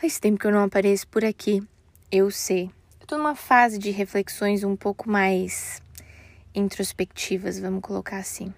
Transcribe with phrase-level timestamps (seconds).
[0.00, 1.60] Faz tempo que eu não apareço por aqui,
[2.08, 2.70] eu sei.
[3.00, 5.82] Eu tô numa fase de reflexões um pouco mais
[6.54, 8.54] introspectivas, vamos colocar assim.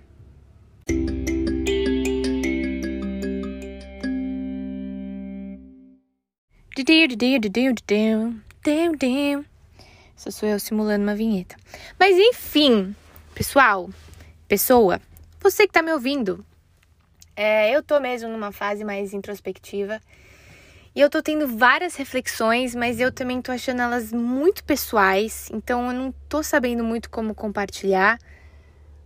[10.16, 11.56] Só sou eu simulando uma vinheta.
[11.98, 12.94] Mas enfim,
[13.34, 13.88] pessoal,
[14.46, 15.00] pessoa,
[15.40, 16.44] você que tá me ouvindo,
[17.34, 20.02] é, eu tô mesmo numa fase mais introspectiva
[20.94, 25.86] e eu tô tendo várias reflexões, mas eu também tô achando elas muito pessoais, então
[25.86, 28.18] eu não tô sabendo muito como compartilhar.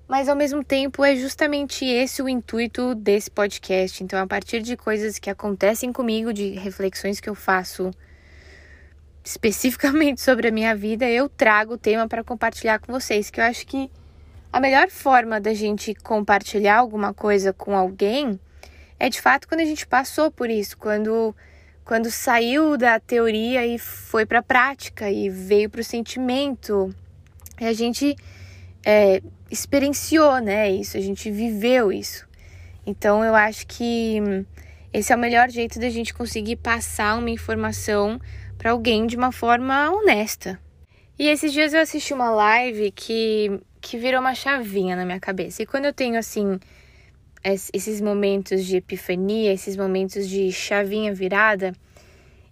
[0.09, 4.05] Mas ao mesmo tempo é justamente esse o intuito desse podcast.
[4.05, 7.91] Então, a partir de coisas que acontecem comigo, de reflexões que eu faço
[9.25, 13.45] especificamente sobre a minha vida, eu trago o tema para compartilhar com vocês, que eu
[13.45, 13.91] acho que
[14.53, 18.39] a melhor forma da gente compartilhar alguma coisa com alguém
[19.01, 21.35] é de fato quando a gente passou por isso, quando
[21.85, 26.95] quando saiu da teoria e foi para a prática e veio para o sentimento.
[27.61, 28.17] A gente
[28.85, 30.71] é, experienciou, né?
[30.71, 32.27] Isso, a gente viveu isso.
[32.87, 34.21] Então eu acho que
[34.93, 38.21] esse é o melhor jeito da gente conseguir passar uma informação
[38.57, 40.59] para alguém de uma forma honesta.
[41.19, 45.63] E esses dias eu assisti uma live que, que virou uma chavinha na minha cabeça.
[45.63, 46.59] E quando eu tenho assim
[47.45, 51.75] esses momentos de epifania, esses momentos de chavinha virada,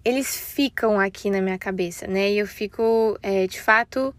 [0.04, 2.30] eles ficam aqui na minha cabeça, né?
[2.30, 4.14] E eu fico, é, de fato,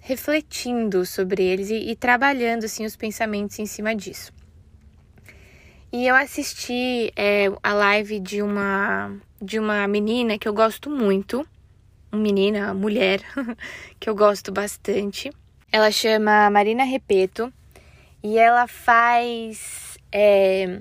[0.00, 4.32] refletindo sobre eles e, e, trabalhando, assim, os pensamentos em cima disso.
[5.92, 11.46] E eu assisti é, a live de uma, de uma menina que eu gosto muito,
[12.10, 13.20] uma menina, mulher,
[14.00, 15.30] que eu gosto bastante.
[15.70, 17.52] Ela chama Marina Repeto
[18.22, 20.80] e ela faz é,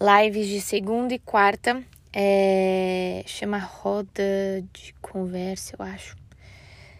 [0.00, 1.82] lives de segunda e quarta.
[2.12, 6.16] É, chama Roda de Conversa, eu acho.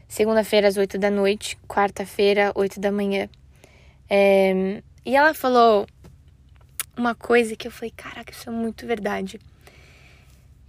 [0.09, 3.28] Segunda-feira às oito da noite, quarta-feira, oito da manhã.
[4.09, 5.87] É, e ela falou
[6.97, 9.41] uma coisa que eu falei, caraca, isso é muito verdade.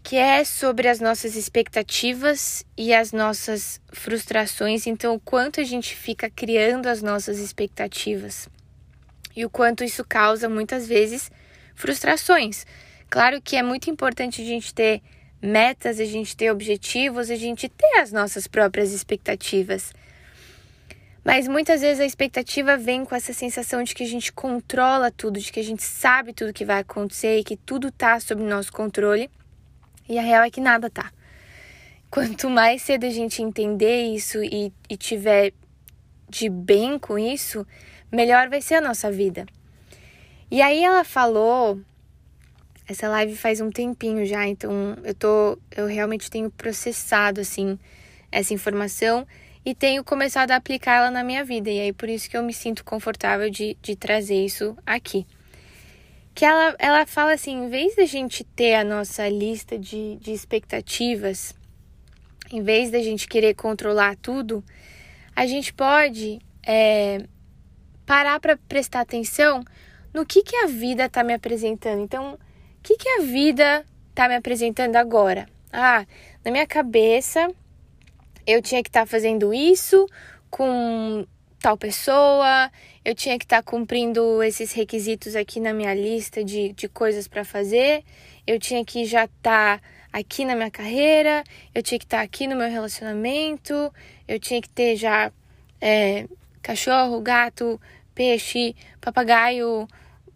[0.02, 4.86] Que é sobre as nossas expectativas e as nossas frustrações.
[4.88, 8.50] Então, o quanto a gente fica criando as nossas expectativas
[9.36, 11.32] e o quanto isso causa muitas vezes
[11.76, 12.66] frustrações.
[13.10, 15.02] Claro que é muito importante a gente ter
[15.42, 19.94] metas, a gente ter objetivos, a gente ter as nossas próprias expectativas.
[21.24, 25.40] Mas muitas vezes a expectativa vem com essa sensação de que a gente controla tudo,
[25.40, 28.72] de que a gente sabe tudo que vai acontecer e que tudo tá sob nosso
[28.74, 29.30] controle.
[30.08, 31.12] E a real é que nada tá.
[32.10, 35.54] Quanto mais cedo a gente entender isso e, e tiver
[36.30, 37.66] de bem com isso,
[38.14, 39.46] melhor vai ser a nossa vida.
[40.50, 41.82] E aí ela falou,
[42.88, 47.80] essa live faz um tempinho já, então eu tô, eu realmente tenho processado assim
[48.32, 49.26] essa informação
[49.66, 51.72] e tenho começado a aplicá-la na minha vida.
[51.72, 55.26] E aí por isso que eu me sinto confortável de, de trazer isso aqui.
[56.36, 60.32] Que ela, ela fala assim, em vez da gente ter a nossa lista de, de
[60.34, 61.56] expectativas,
[62.52, 64.64] em vez da gente querer controlar tudo,
[65.36, 67.24] a gente pode é,
[68.14, 69.64] parar para prestar atenção
[70.14, 72.00] no que, que a vida está me apresentando.
[72.00, 72.40] Então, o
[72.84, 75.50] que, que a vida está me apresentando agora?
[75.72, 76.06] Ah,
[76.46, 77.52] na minha cabeça
[78.46, 80.06] eu tinha que estar tá fazendo isso
[80.52, 81.26] com
[81.60, 82.72] tal pessoa,
[83.04, 87.28] eu tinha que estar tá cumprindo esses requisitos aqui na minha lista de, de coisas
[87.28, 88.04] para fazer,
[88.46, 92.24] eu tinha que já estar tá aqui na minha carreira, eu tinha que estar tá
[92.24, 93.92] aqui no meu relacionamento,
[94.28, 95.32] eu tinha que ter já
[95.82, 96.28] é,
[96.64, 97.80] cachorro, gato,
[98.14, 99.88] peixe, papagaio,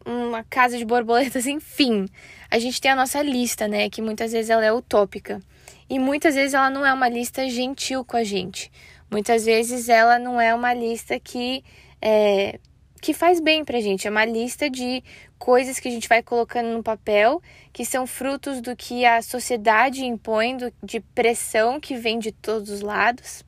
[0.06, 2.08] uma casa de borboletas, enfim.
[2.50, 3.90] A gente tem a nossa lista, né?
[3.90, 5.42] Que muitas vezes ela é utópica.
[5.90, 8.72] E muitas vezes ela não é uma lista gentil com a gente.
[9.10, 11.64] Muitas vezes ela não é uma lista que,
[12.02, 12.60] é,
[13.02, 14.06] que faz bem pra gente.
[14.06, 15.02] É uma lista de
[15.38, 17.42] coisas que a gente vai colocando no papel,
[17.72, 22.70] que são frutos do que a sociedade impõe, do, de pressão que vem de todos
[22.70, 23.46] os lados.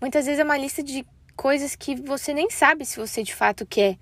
[0.00, 3.66] Muitas vezes é uma lista de coisas que você nem sabe se você de fato
[3.66, 3.96] quer.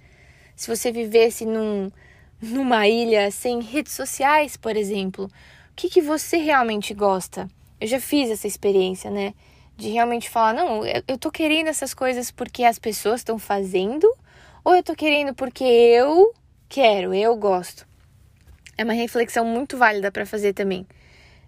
[0.55, 1.90] Se você vivesse num,
[2.40, 5.31] numa ilha sem redes sociais, por exemplo, o
[5.75, 7.49] que, que você realmente gosta?
[7.81, 9.34] Eu já fiz essa experiência, né?
[9.76, 14.08] De realmente falar, não, eu, tô querendo essas coisas porque as pessoas estão fazendo,
[14.64, 16.32] ou eu tô querendo porque eu
[16.69, 17.87] quero, eu gosto.
[18.76, 20.87] É uma reflexão muito válida para fazer também.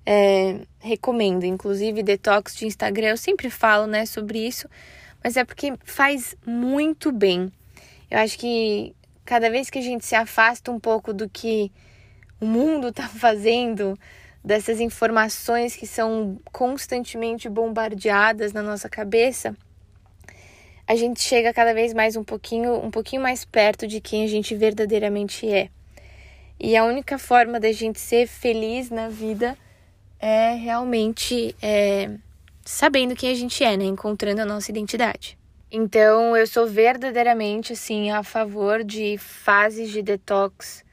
[0.07, 4.69] É, recomendo, inclusive, detox de Instagram, eu sempre falo, né, sobre isso,
[5.25, 7.51] mas é porque faz muito bem.
[8.11, 8.95] Eu acho que
[9.25, 11.73] cada vez que a gente se afasta um pouco do que
[12.39, 13.99] o mundo está fazendo,
[14.45, 19.57] dessas informações que são constantemente bombardeadas na nossa cabeça,
[20.87, 24.27] a gente chega cada vez mais um pouquinho, um pouquinho mais perto de quem a
[24.27, 25.71] gente verdadeiramente é.
[26.61, 29.57] E a única forma da gente ser feliz na vida
[30.21, 32.11] é realmente é,
[32.65, 33.85] sabendo quem a gente é, né?
[33.85, 35.39] Encontrando a nossa identidade.
[35.71, 40.85] Então, eu sou verdadeiramente assim a favor de fases de detox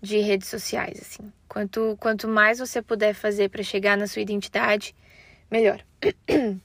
[0.00, 1.32] de redes sociais, assim.
[1.48, 4.94] Quanto quanto mais você puder fazer para chegar na sua identidade,
[5.50, 5.82] melhor.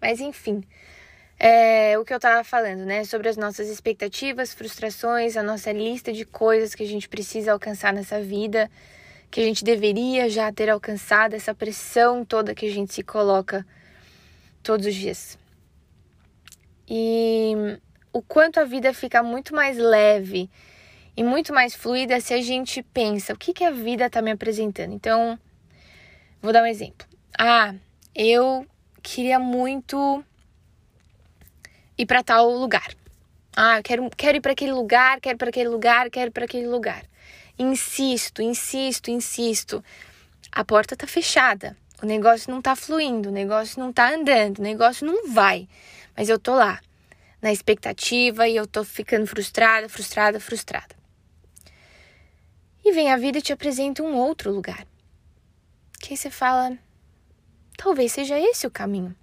[0.00, 0.62] Mas enfim,
[1.38, 3.04] é, o que eu tava falando, né?
[3.04, 7.92] Sobre as nossas expectativas, frustrações, a nossa lista de coisas que a gente precisa alcançar
[7.92, 8.68] nessa vida,
[9.30, 13.64] que a gente deveria já ter alcançado, essa pressão toda que a gente se coloca
[14.62, 15.38] todos os dias.
[16.88, 17.52] E
[18.12, 20.50] o quanto a vida fica muito mais leve
[21.16, 24.30] e muito mais fluida se a gente pensa o que, que a vida está me
[24.30, 24.92] apresentando.
[24.92, 25.38] Então,
[26.40, 27.06] vou dar um exemplo.
[27.38, 27.74] Ah,
[28.14, 28.66] eu
[29.02, 30.24] queria muito
[31.96, 32.94] ir para tal lugar.
[33.56, 36.68] Ah, eu quero, quero ir para aquele lugar, quero para aquele lugar, quero para aquele
[36.68, 37.04] lugar.
[37.58, 39.84] Insisto, insisto, insisto.
[40.52, 41.76] A porta tá fechada.
[42.02, 45.68] O negócio não tá fluindo, o negócio não tá andando, o negócio não vai.
[46.16, 46.80] Mas eu tô lá,
[47.42, 50.96] na expectativa e eu tô ficando frustrada, frustrada, frustrada.
[52.84, 54.86] E vem a vida e te apresenta um outro lugar.
[56.00, 56.78] Que aí você fala,
[57.76, 59.14] talvez seja esse o caminho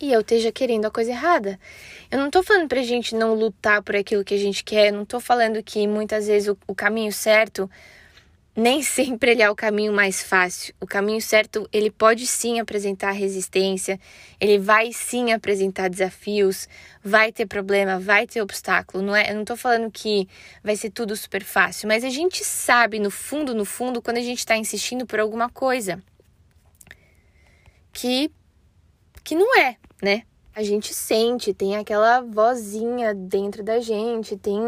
[0.00, 1.60] e eu esteja querendo a coisa errada.
[2.10, 5.04] Eu não tô falando pra gente não lutar por aquilo que a gente quer, não
[5.04, 7.70] tô falando que muitas vezes o, o caminho certo
[8.56, 10.74] nem sempre ele é o caminho mais fácil.
[10.80, 13.98] O caminho certo, ele pode sim apresentar resistência,
[14.40, 16.68] ele vai sim apresentar desafios,
[17.02, 19.02] vai ter problema, vai ter obstáculo.
[19.02, 20.28] Não é, eu não tô falando que
[20.62, 24.22] vai ser tudo super fácil, mas a gente sabe no fundo, no fundo, quando a
[24.22, 26.02] gente tá insistindo por alguma coisa
[27.92, 28.30] que
[29.22, 30.22] que não é, né?
[30.54, 34.58] A gente sente, tem aquela vozinha dentro da gente, tem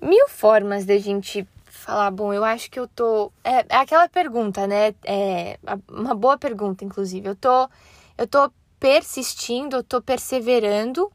[0.00, 1.46] mil formas da gente
[1.78, 3.32] falar, bom, eu acho que eu tô.
[3.42, 4.94] É, é aquela pergunta, né?
[5.04, 5.58] É
[5.88, 7.28] uma boa pergunta, inclusive.
[7.28, 7.68] Eu tô,
[8.16, 11.10] eu tô persistindo, eu tô perseverando,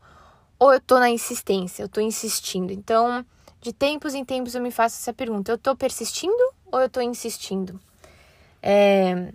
[0.59, 2.71] ou eu tô na insistência, eu tô insistindo.
[2.71, 3.25] Então,
[3.62, 7.01] de tempos em tempos eu me faço essa pergunta: eu tô persistindo ou eu tô
[7.01, 7.80] insistindo?
[8.62, 9.31] É,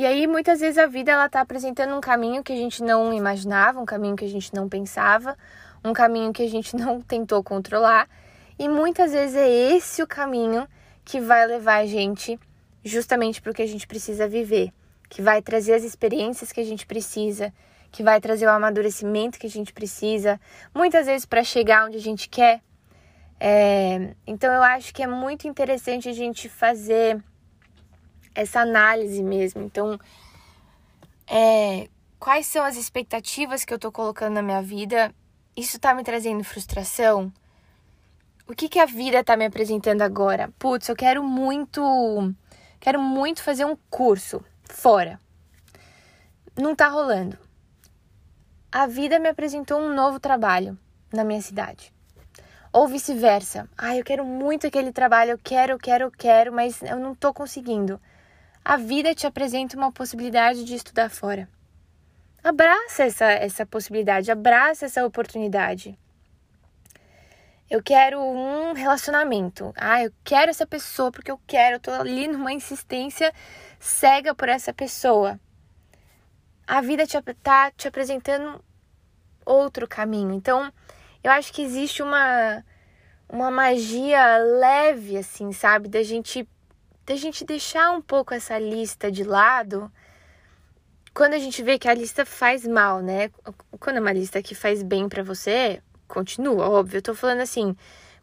[0.00, 3.12] e aí, muitas vezes, a vida ela tá apresentando um caminho que a gente não
[3.12, 5.36] imaginava, um caminho que a gente não pensava,
[5.84, 8.08] um caminho que a gente não tentou controlar.
[8.60, 10.68] E muitas vezes é esse o caminho
[11.02, 12.38] que vai levar a gente
[12.84, 14.70] justamente para o que a gente precisa viver,
[15.08, 17.54] que vai trazer as experiências que a gente precisa,
[17.90, 20.38] que vai trazer o amadurecimento que a gente precisa,
[20.74, 22.60] muitas vezes para chegar onde a gente quer.
[23.40, 24.14] É...
[24.26, 27.18] Então, eu acho que é muito interessante a gente fazer
[28.34, 29.62] essa análise mesmo.
[29.62, 29.98] Então,
[31.26, 35.14] é, quais são as expectativas que eu tô colocando na minha vida?
[35.56, 37.32] Isso tá me trazendo frustração?
[38.50, 40.50] O que, que a vida tá me apresentando agora?
[40.58, 42.34] Putz, eu quero muito.
[42.80, 45.20] Quero muito fazer um curso fora.
[46.58, 47.38] Não tá rolando.
[48.72, 50.76] A vida me apresentou um novo trabalho
[51.12, 51.94] na minha cidade.
[52.72, 53.68] Ou vice-versa.
[53.78, 57.14] Ah, eu quero muito aquele trabalho, eu quero, eu quero, eu quero, mas eu não
[57.14, 58.00] tô conseguindo
[58.64, 61.48] a vida te apresenta uma possibilidade de estudar fora.
[62.42, 65.96] Abraça essa, essa possibilidade, abraça essa oportunidade.
[67.70, 69.72] Eu quero um relacionamento.
[69.76, 73.32] Ah, eu quero essa pessoa porque eu quero, eu tô ali numa insistência
[73.78, 75.38] cega por essa pessoa.
[76.66, 78.62] A vida te, tá te apresentando
[79.46, 80.32] outro caminho.
[80.34, 80.72] Então,
[81.22, 82.64] eu acho que existe uma
[83.28, 86.48] uma magia leve assim, sabe, da gente
[87.06, 89.92] da gente deixar um pouco essa lista de lado
[91.14, 93.30] quando a gente vê que a lista faz mal, né?
[93.78, 96.98] Quando é uma lista que faz bem para você, continua, óbvio.
[96.98, 97.76] Eu tô falando assim,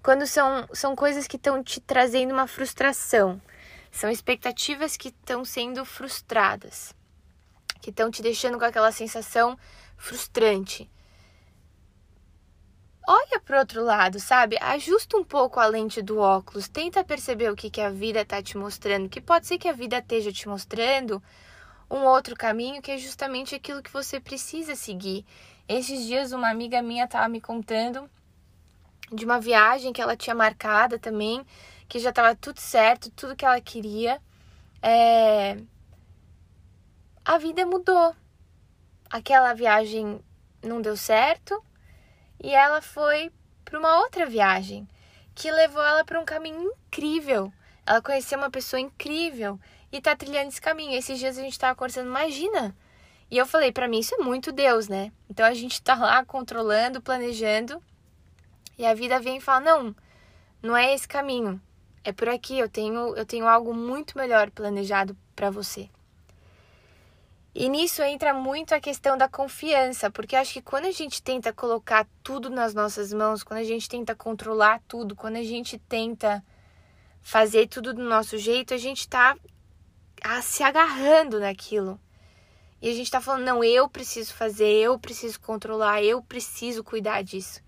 [0.03, 3.41] quando são, são coisas que estão te trazendo uma frustração,
[3.91, 6.94] são expectativas que estão sendo frustradas,
[7.82, 9.58] que estão te deixando com aquela sensação
[9.98, 10.89] frustrante
[13.08, 14.58] olha para outro lado, sabe?
[14.60, 18.44] Ajusta um pouco a lente do óculos, tenta perceber o que, que a vida está
[18.44, 21.24] te mostrando, que pode ser que a vida esteja te mostrando
[21.89, 25.25] um outro caminho que é justamente aquilo que você precisa seguir.
[25.68, 28.10] Esses dias uma amiga minha estava me contando
[29.12, 31.46] de uma viagem que ela tinha marcada também,
[31.88, 34.22] que já estava tudo certo, tudo que ela queria.
[34.82, 35.58] É...
[37.26, 38.16] A vida mudou.
[39.10, 40.22] Aquela viagem
[40.64, 41.62] não deu certo,
[42.42, 43.32] e ela foi
[43.64, 44.88] para uma outra viagem
[45.34, 47.52] que levou ela para um caminho incrível.
[47.86, 49.60] ela conheceu uma pessoa incrível
[49.92, 50.98] e tá trilhando esse caminho.
[50.98, 52.76] Esses dias a gente tava conversando, imagina.
[53.29, 55.12] E eu falei, para mim isso é muito Deus, né?
[55.29, 57.81] Então a gente tá lá controlando, planejando,
[58.77, 59.96] e a vida vem e fala: "Não,
[60.62, 61.62] não é esse caminho.
[62.03, 65.89] É por aqui, eu tenho eu tenho algo muito melhor planejado para você".
[67.53, 71.51] E nisso entra muito a questão da confiança, porque acho que quando a gente tenta
[71.51, 76.46] colocar tudo nas nossas mãos, quando a gente tenta controlar tudo, quando a gente tenta
[77.19, 79.36] fazer tudo do nosso jeito, a gente tá
[80.43, 82.00] se agarrando naquilo.
[82.81, 87.24] E a gente tá falando, não, eu preciso fazer, eu preciso controlar, eu preciso cuidar
[87.24, 87.62] disso.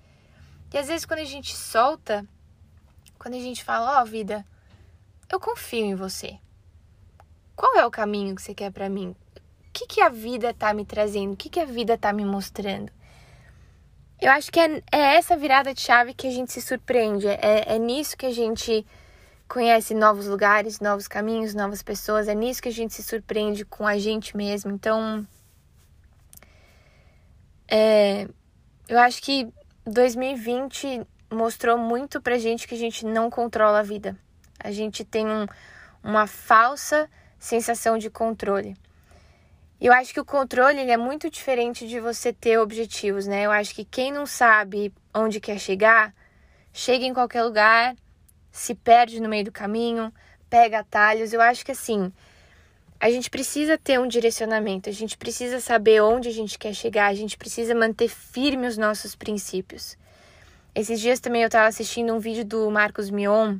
[0.71, 2.25] E às vezes quando a gente solta,
[3.17, 4.45] quando a gente fala, ó, oh, vida,
[5.31, 6.37] eu confio em você.
[7.55, 9.15] Qual é o caminho que você quer para mim?
[9.67, 11.33] O que, que a vida tá me trazendo?
[11.33, 12.91] O que, que a vida tá me mostrando?
[14.21, 17.27] Eu acho que é, é essa virada de chave que a gente se surpreende.
[17.27, 18.85] É, é nisso que a gente
[19.49, 22.27] conhece novos lugares, novos caminhos, novas pessoas.
[22.27, 24.71] É nisso que a gente se surpreende com a gente mesmo.
[24.71, 25.27] Então,
[27.67, 28.27] é,
[28.87, 29.51] eu acho que
[29.85, 31.01] 2020
[31.31, 34.15] mostrou muito pra gente que a gente não controla a vida.
[34.59, 35.47] A gente tem um,
[36.03, 38.77] uma falsa sensação de controle.
[39.81, 43.43] Eu acho que o controle ele é muito diferente de você ter objetivos, né?
[43.43, 46.13] Eu acho que quem não sabe onde quer chegar,
[46.73, 47.95] chega em qualquer lugar,
[48.51, 50.13] se perde no meio do caminho,
[50.49, 51.33] pega atalhos.
[51.33, 52.11] Eu acho que assim,
[52.99, 57.07] a gente precisa ter um direcionamento, a gente precisa saber onde a gente quer chegar,
[57.07, 59.97] a gente precisa manter firme os nossos princípios.
[60.75, 63.57] Esses dias também eu estava assistindo um vídeo do Marcos Mion.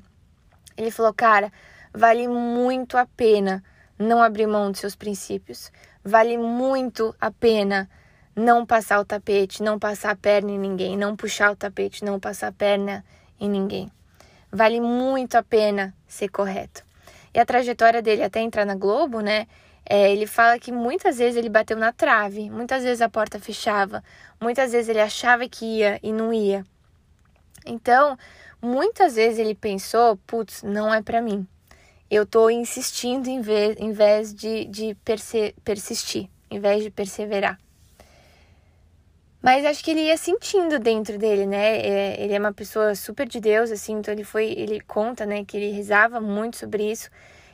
[0.78, 1.52] Ele falou: "Cara,
[1.94, 3.64] vale muito a pena
[4.00, 5.72] não abrir mão dos seus princípios.
[6.04, 7.90] Vale muito a pena
[8.36, 12.20] não passar o tapete, não passar a perna em ninguém, não puxar o tapete, não
[12.20, 13.04] passar a perna
[13.40, 13.92] em ninguém.
[14.52, 16.84] Vale muito a pena ser correto.
[17.34, 19.48] E a trajetória dele até entrar na Globo, né?
[19.86, 24.04] É, ele fala que muitas vezes ele bateu na trave, muitas vezes a porta fechava,
[24.40, 26.66] muitas vezes ele achava que ia e não ia.
[27.66, 28.18] Então,
[28.62, 31.48] muitas vezes ele pensou, putz, não é para mim.
[32.10, 34.98] Eu tô insistindo em vez, em vez de, de
[35.64, 37.60] persistir, em vez de perseverar.
[39.42, 41.78] Mas acho que ele ia sentindo dentro dele, né?
[41.78, 45.46] É, ele é uma pessoa super de Deus, assim, então ele foi, ele conta, né,
[45.46, 47.10] que ele rezava muito sobre isso.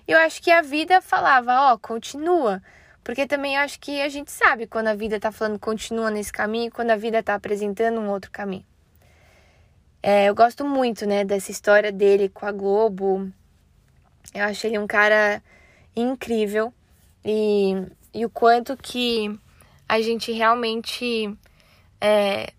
[0.08, 2.62] E eu acho que a vida falava, ó, oh, continua.
[3.04, 6.72] Porque também acho que a gente sabe quando a vida tá falando continua nesse caminho,
[6.72, 8.66] quando a vida tá apresentando um outro caminho.
[10.02, 13.32] É, eu gosto muito, né, dessa história dele com a Globo.
[14.34, 15.42] Eu acho ele um cara
[15.96, 16.74] incrível
[17.24, 17.76] e,
[18.14, 19.40] e o quanto que
[19.88, 21.36] a gente realmente
[22.00, 22.52] é,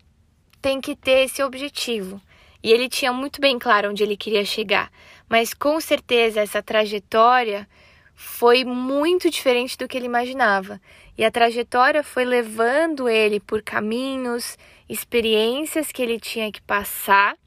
[0.61, 2.21] tem que ter esse objetivo.
[2.63, 4.91] E ele tinha muito bem claro onde ele queria chegar,
[5.29, 7.67] mas com certeza essa trajetória
[8.15, 10.81] foi muito diferente do que ele imaginava.
[11.17, 14.57] E a trajetória foi levando ele por caminhos,
[14.89, 17.37] experiências que ele tinha que passar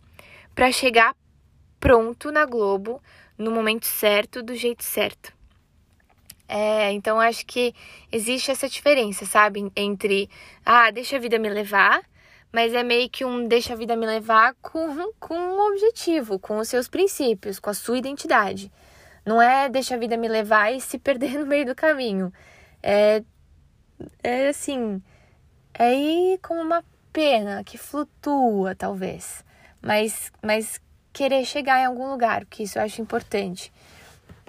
[0.55, 1.15] para chegar
[1.81, 3.03] pronto na Globo,
[3.37, 5.40] no momento certo, do jeito certo.
[6.53, 7.73] É, então acho que
[8.11, 9.71] existe essa diferença, sabe?
[9.77, 10.29] Entre,
[10.67, 12.03] ah, deixa a vida me levar,
[12.51, 16.59] mas é meio que um deixa a vida me levar com, com um objetivo, com
[16.59, 18.69] os seus princípios, com a sua identidade.
[19.25, 22.33] Não é deixa a vida me levar e se perder no meio do caminho.
[22.83, 23.23] É,
[24.21, 25.01] é assim,
[25.73, 29.45] é ir como uma pena que flutua, talvez.
[29.81, 30.81] Mas, mas
[31.13, 33.73] querer chegar em algum lugar, porque isso eu acho importante.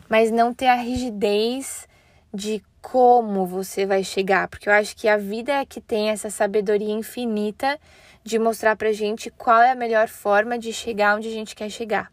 [0.09, 1.87] Mas não ter a rigidez
[2.33, 6.29] de como você vai chegar, porque eu acho que a vida é que tem essa
[6.29, 7.79] sabedoria infinita
[8.23, 11.69] de mostrar pra gente qual é a melhor forma de chegar onde a gente quer
[11.69, 12.11] chegar.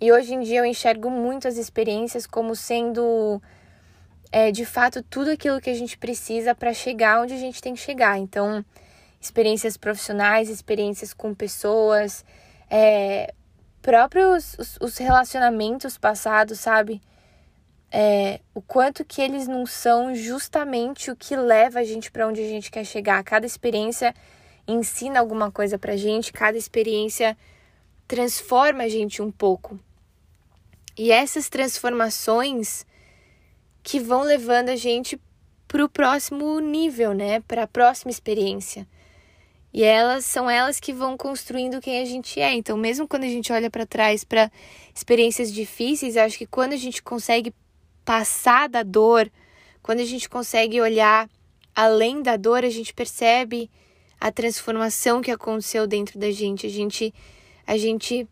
[0.00, 3.40] E hoje em dia eu enxergo muito as experiências como sendo
[4.30, 7.74] é, de fato tudo aquilo que a gente precisa para chegar onde a gente tem
[7.74, 8.18] que chegar.
[8.18, 8.64] Então,
[9.20, 12.24] experiências profissionais, experiências com pessoas,
[12.68, 13.32] é,
[13.80, 17.00] próprios os, os relacionamentos passados, sabe?
[17.90, 22.40] É, o quanto que eles não são justamente o que leva a gente para onde
[22.40, 23.22] a gente quer chegar.
[23.24, 24.14] Cada experiência
[24.66, 27.36] ensina alguma coisa pra gente, cada experiência
[28.06, 29.78] transforma a gente um pouco.
[30.96, 32.86] E essas transformações
[33.82, 35.20] que vão levando a gente
[35.68, 37.40] para o próximo nível, né?
[37.40, 38.86] Para a próxima experiência.
[39.72, 42.54] E elas são elas que vão construindo quem a gente é.
[42.54, 44.50] Então, mesmo quando a gente olha para trás para
[44.94, 47.52] experiências difíceis, acho que quando a gente consegue
[48.06, 49.30] passar da dor,
[49.82, 51.28] quando a gente consegue olhar
[51.74, 53.68] além da dor, a gente percebe
[54.18, 56.66] a transformação que aconteceu dentro da gente.
[56.66, 57.12] A gente
[57.66, 58.26] a gente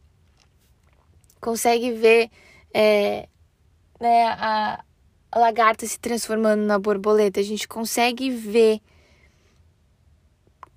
[1.40, 2.30] consegue ver
[2.72, 3.28] é,
[4.00, 4.82] né, a,
[5.30, 8.80] a lagarta se transformando na borboleta, a gente consegue ver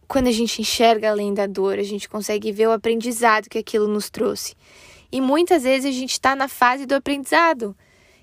[0.07, 3.87] quando a gente enxerga além da dor, a gente consegue ver o aprendizado que aquilo
[3.87, 4.55] nos trouxe.
[5.11, 7.75] E muitas vezes a gente está na fase do aprendizado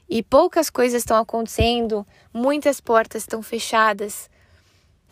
[0.09, 4.31] e poucas coisas estão acontecendo, muitas portas estão fechadas.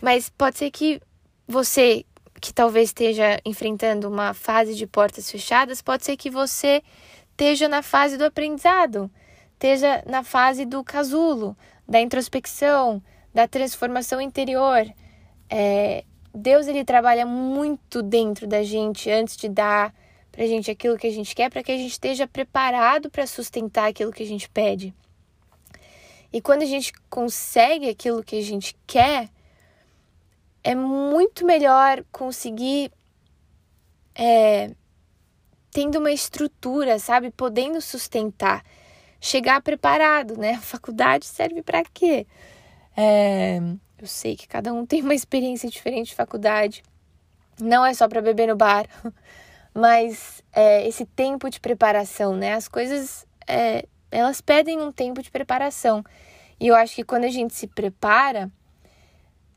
[0.00, 1.00] Mas pode ser que
[1.46, 2.04] você,
[2.40, 6.82] que talvez esteja enfrentando uma fase de portas fechadas, pode ser que você
[7.30, 9.11] esteja na fase do aprendizado,
[9.52, 11.56] esteja na fase do casulo,
[11.88, 14.87] da introspecção, da transformação interior.
[15.49, 19.94] É, Deus ele trabalha muito dentro da gente antes de dar
[20.32, 23.88] pra gente aquilo que a gente quer, para que a gente esteja preparado para sustentar
[23.88, 24.94] aquilo que a gente pede.
[26.32, 29.28] E quando a gente consegue aquilo que a gente quer,
[30.64, 32.90] é muito melhor conseguir
[34.14, 34.70] é,
[35.70, 38.64] tendo uma estrutura, sabe, podendo sustentar,
[39.20, 40.54] chegar preparado, né?
[40.56, 42.26] A faculdade serve para quê?
[42.96, 43.58] É,
[43.98, 46.82] eu sei que cada um tem uma experiência diferente de faculdade.
[47.60, 48.86] Não é só para beber no bar,
[49.75, 52.55] mas é, esse tempo de preparação, né?
[52.55, 56.05] As coisas é, elas pedem um tempo de preparação.
[56.61, 58.50] E eu acho que quando a gente se prepara,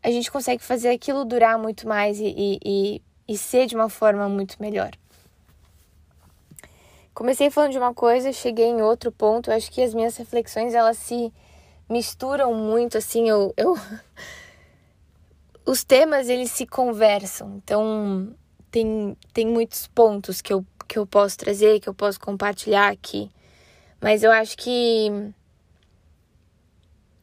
[0.02, 3.90] a gente consegue fazer aquilo durar muito mais e, e, e, e ser de uma
[3.90, 4.92] forma muito melhor.
[7.14, 9.50] Comecei falando de uma coisa, cheguei em outro ponto.
[9.50, 11.32] Eu acho que as minhas reflexões elas se
[11.90, 13.30] misturam muito, assim.
[13.30, 13.78] Eu, eu...
[15.66, 17.56] os temas eles se conversam.
[17.56, 18.36] Então
[18.76, 23.32] tem, tem muitos pontos que eu, que eu posso trazer, que eu posso compartilhar aqui.
[24.02, 25.10] Mas eu acho que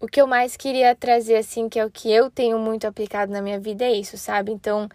[0.00, 3.30] o que eu mais queria trazer, assim, que é o que eu tenho muito aplicado
[3.30, 4.50] na minha vida, é isso, sabe?
[4.50, 4.88] Então,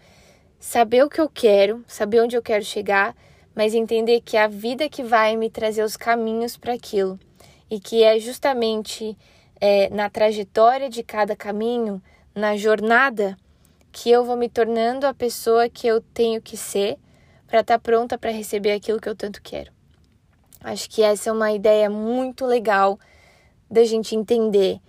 [0.58, 3.14] saber o que eu quero, saber onde eu quero chegar,
[3.54, 7.20] mas entender que é a vida que vai me trazer os caminhos para aquilo.
[7.70, 9.16] E que é justamente
[9.60, 12.02] é, na trajetória de cada caminho,
[12.34, 13.36] na jornada,
[13.92, 16.98] que eu vou me tornando a pessoa que eu tenho que ser
[17.46, 19.72] para estar tá pronta para receber aquilo que eu tanto quero.
[20.60, 22.98] Acho que essa é uma ideia muito legal
[23.70, 24.80] da gente entender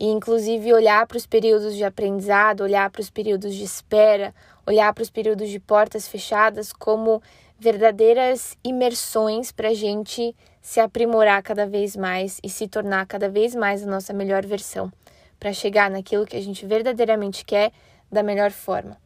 [0.00, 4.34] e inclusive olhar para os períodos de aprendizado, olhar para os períodos de espera,
[4.66, 7.20] olhar para os períodos de portas fechadas como
[7.58, 13.54] verdadeiras imersões para a gente se aprimorar cada vez mais e se tornar cada vez
[13.54, 14.92] mais a nossa melhor versão,
[15.40, 17.72] para chegar naquilo que a gente verdadeiramente quer
[18.10, 18.96] da melhor forma.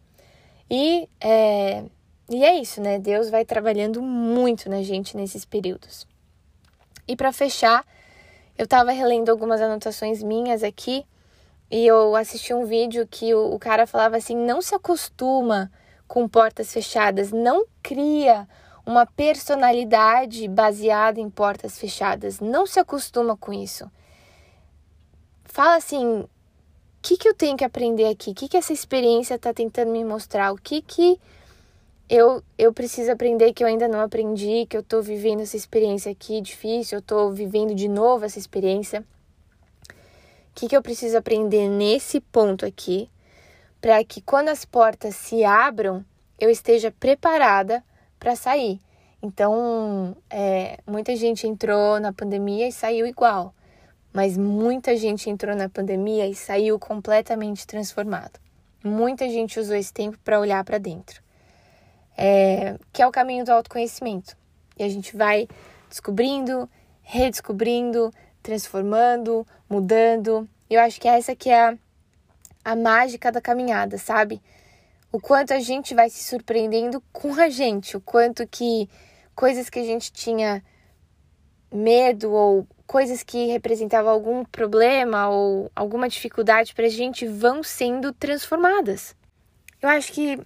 [0.70, 1.84] E é,
[2.30, 2.98] e é isso, né?
[2.98, 6.06] Deus vai trabalhando muito na gente nesses períodos.
[7.06, 7.84] E para fechar,
[8.56, 11.04] eu estava relendo algumas anotações minhas aqui
[11.70, 15.70] e eu assisti um vídeo que o, o cara falava assim: não se acostuma
[16.06, 18.48] com portas fechadas, não cria
[18.84, 23.90] uma personalidade baseada em portas fechadas, não se acostuma com isso.
[25.44, 26.26] Fala assim:
[27.02, 28.30] que, que eu tenho que aprender aqui?
[28.30, 30.52] O que, que essa experiência está tentando me mostrar?
[30.52, 31.18] O que, que
[32.08, 36.12] eu, eu preciso aprender que eu ainda não aprendi, que eu tô vivendo essa experiência
[36.12, 39.04] aqui difícil, eu tô vivendo de novo essa experiência.
[39.90, 43.10] O que, que eu preciso aprender nesse ponto aqui,
[43.80, 46.04] para que quando as portas se abram,
[46.38, 47.82] eu esteja preparada
[48.18, 48.80] para sair.
[49.20, 53.54] Então, é, muita gente entrou na pandemia e saiu igual,
[54.12, 58.38] mas muita gente entrou na pandemia e saiu completamente transformado.
[58.84, 61.22] Muita gente usou esse tempo para olhar para dentro
[62.16, 64.36] é, que é o caminho do autoconhecimento.
[64.78, 65.48] E a gente vai
[65.88, 66.68] descobrindo,
[67.02, 70.48] redescobrindo, transformando, mudando.
[70.68, 71.78] Eu acho que essa que é a,
[72.64, 74.40] a mágica da caminhada, sabe?
[75.10, 78.88] O quanto a gente vai se surpreendendo com a gente, o quanto que
[79.34, 80.62] coisas que a gente tinha
[81.70, 88.12] medo ou coisas que representavam algum problema ou alguma dificuldade para a gente vão sendo
[88.12, 89.16] transformadas.
[89.80, 90.38] Eu acho que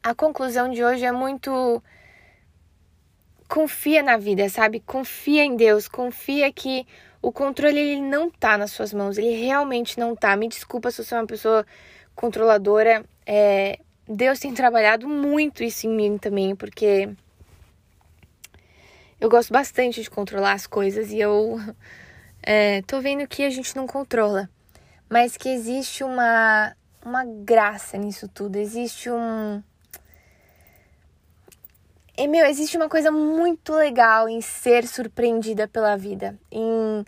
[0.00, 1.82] a conclusão de hoje é muito
[3.48, 4.78] confia na vida, sabe?
[4.78, 6.86] Confia em Deus, confia que
[7.20, 10.36] o controle ele não tá nas suas mãos, ele realmente não tá.
[10.36, 11.66] Me desculpa se eu sou uma pessoa
[12.14, 17.10] controladora, é, Deus tem trabalhado muito isso em mim também, porque
[19.20, 21.58] eu gosto bastante de controlar as coisas e eu
[22.42, 24.48] é, tô vendo que a gente não controla,
[25.08, 29.62] mas que existe uma, uma graça nisso tudo, existe um
[32.20, 37.04] e, meu, existe uma coisa muito legal em ser surpreendida pela vida, em,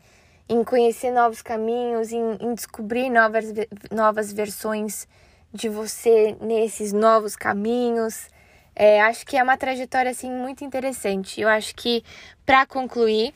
[0.48, 3.46] em conhecer novos caminhos, em, em descobrir novas,
[3.90, 5.08] novas versões
[5.52, 8.28] de você nesses novos caminhos.
[8.74, 11.40] É, acho que é uma trajetória assim muito interessante.
[11.40, 12.04] Eu acho que
[12.46, 13.34] para concluir,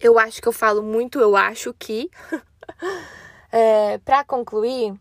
[0.00, 2.10] eu acho que eu falo muito, eu acho que
[3.50, 4.94] é, para concluir,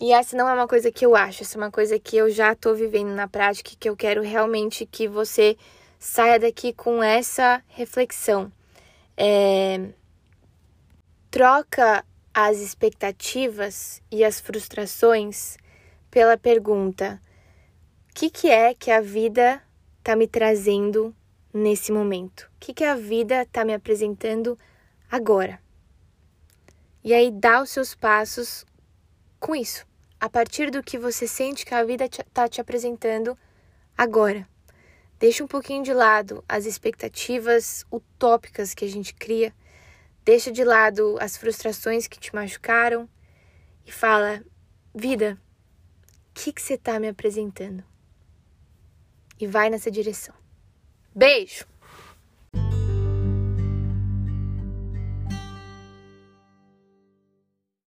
[0.00, 2.28] e essa não é uma coisa que eu acho, essa é uma coisa que eu
[2.28, 5.56] já tô vivendo na prática que eu quero realmente que você
[5.98, 8.52] saia daqui com essa reflexão.
[9.16, 9.88] É,
[11.30, 12.04] troca
[12.34, 15.56] as expectativas e as frustrações
[16.10, 17.22] pela pergunta:
[18.14, 19.62] que, que é que a vida
[19.98, 21.14] está me trazendo
[21.52, 22.50] nesse momento?
[22.56, 24.58] O que, que a vida está me apresentando
[25.10, 25.60] agora?
[27.02, 28.64] E aí dá os seus passos
[29.38, 29.86] com isso,
[30.18, 33.36] a partir do que você sente que a vida está te apresentando
[33.98, 34.48] agora.
[35.18, 39.52] Deixa um pouquinho de lado as expectativas utópicas que a gente cria
[40.24, 43.06] Deixa de lado as frustrações que te machucaram
[43.86, 44.42] e fala:
[44.94, 45.38] vida,
[46.30, 47.84] o que, que você está me apresentando?
[49.40, 50.34] E vai nessa direção.
[51.14, 51.66] Beijo!